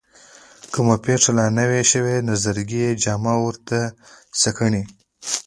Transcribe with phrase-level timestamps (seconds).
[0.73, 3.77] کومه پېښه لا نه وي شوې نظرګي یې جامه ورته
[4.41, 4.83] سکڼي.